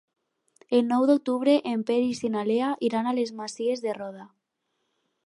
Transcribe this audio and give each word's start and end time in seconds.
El 0.77 0.87
nou 0.91 1.03
d'octubre 1.09 1.53
en 1.73 1.83
Peris 1.91 2.23
i 2.29 2.33
na 2.37 2.45
Lea 2.53 2.71
iran 2.89 3.11
a 3.11 3.13
les 3.19 3.33
Masies 3.43 3.85
de 3.85 3.95
Roda. 4.01 4.27